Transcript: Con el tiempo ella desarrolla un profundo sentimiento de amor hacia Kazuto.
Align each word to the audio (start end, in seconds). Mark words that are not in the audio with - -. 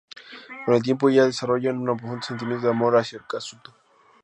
Con 0.65 0.73
el 0.73 0.81
tiempo 0.81 1.09
ella 1.09 1.25
desarrolla 1.27 1.71
un 1.71 1.83
profundo 1.85 2.23
sentimiento 2.23 2.65
de 2.65 2.71
amor 2.71 2.97
hacia 2.97 3.19
Kazuto. 3.19 3.71